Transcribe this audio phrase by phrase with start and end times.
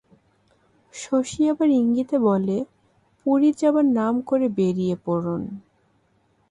[0.93, 2.57] শশী আবার ইঙ্গিতে বলে,
[3.19, 5.41] পুরী যাবার নাম করে বেরিয়ে পড়ুন।